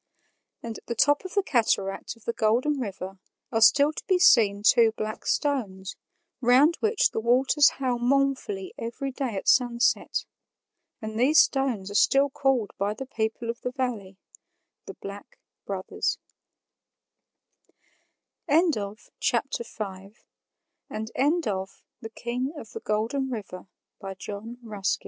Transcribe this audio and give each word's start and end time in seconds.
And 0.63 0.79
at 0.79 0.87
the 0.87 0.95
top 0.95 1.25
of 1.25 1.35
the 1.35 1.43
cataract 1.43 2.15
of 2.15 2.25
the 2.25 2.33
Golden 2.33 2.79
River 2.79 3.19
are 3.51 3.61
still 3.61 3.93
to 3.93 4.03
be 4.07 4.17
seen 4.17 4.63
two 4.63 4.93
black 4.93 5.27
stones, 5.27 5.95
round 6.41 6.75
which 6.79 7.11
the 7.11 7.19
waters 7.19 7.69
howl 7.77 7.99
mournfully 7.99 8.73
every 8.79 9.11
day 9.11 9.35
at 9.35 9.47
sunset; 9.47 10.25
and 11.03 11.19
these 11.19 11.39
stones 11.39 11.91
are 11.91 11.93
still 11.93 12.31
called 12.31 12.71
by 12.79 12.95
the 12.95 13.05
people 13.05 13.47
of 13.47 13.61
the 13.61 13.69
valley 13.73 14.17
THE 14.87 14.95
BLACK 14.95 15.37
BROTHERS 15.67 16.17
End 18.47 18.75
of 18.75 19.11
Project 19.21 19.55
Gutenberg's 19.59 20.31
The 22.01 22.09
King 22.15 22.53
of 22.57 22.71
the 22.71 22.79
Golden 22.79 23.29
River, 23.29 23.67
by 23.99 24.15
John 24.15 24.57
Ruskin. 24.63 24.99